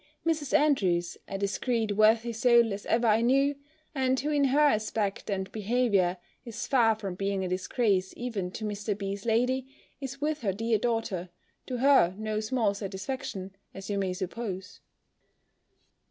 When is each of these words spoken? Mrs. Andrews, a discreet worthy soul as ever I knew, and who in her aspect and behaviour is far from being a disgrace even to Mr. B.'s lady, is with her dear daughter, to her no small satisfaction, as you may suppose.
Mrs. 0.25 0.51
Andrews, 0.51 1.15
a 1.27 1.37
discreet 1.37 1.91
worthy 1.95 2.33
soul 2.33 2.73
as 2.73 2.87
ever 2.87 3.05
I 3.05 3.21
knew, 3.21 3.53
and 3.93 4.19
who 4.19 4.31
in 4.31 4.45
her 4.45 4.59
aspect 4.61 5.29
and 5.29 5.51
behaviour 5.51 6.17
is 6.43 6.65
far 6.65 6.95
from 6.95 7.13
being 7.13 7.45
a 7.45 7.47
disgrace 7.47 8.11
even 8.17 8.49
to 8.53 8.65
Mr. 8.65 8.97
B.'s 8.97 9.27
lady, 9.27 9.67
is 9.99 10.19
with 10.19 10.41
her 10.41 10.53
dear 10.53 10.79
daughter, 10.79 11.29
to 11.67 11.77
her 11.77 12.15
no 12.17 12.39
small 12.39 12.73
satisfaction, 12.73 13.55
as 13.75 13.91
you 13.91 13.99
may 13.99 14.13
suppose. 14.13 14.79